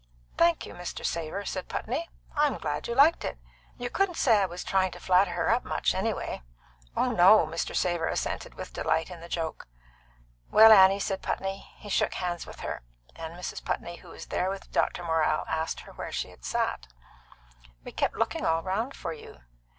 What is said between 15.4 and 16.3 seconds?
asked her where